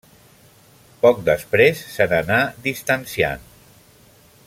[1.03, 3.45] Poc després se n'anà distanciant.